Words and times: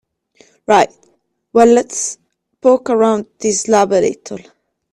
Right, 0.65 0.89
well 1.53 1.67
let's 1.67 2.17
poke 2.59 2.89
around 2.89 3.27
his 3.39 3.67
lab 3.67 3.91
a 3.91 4.01
little. 4.01 4.39